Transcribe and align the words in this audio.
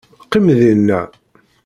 Qqim 0.25 0.47
dinna! 0.59 1.01